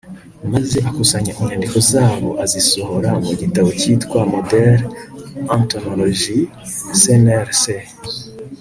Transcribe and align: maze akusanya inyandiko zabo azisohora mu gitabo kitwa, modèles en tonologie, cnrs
maze 0.53 0.77
akusanya 0.89 1.31
inyandiko 1.39 1.77
zabo 1.91 2.29
azisohora 2.43 3.09
mu 3.23 3.31
gitabo 3.39 3.69
kitwa, 3.79 4.19
modèles 4.33 4.83
en 5.53 5.61
tonologie, 5.69 6.43
cnrs 7.01 7.61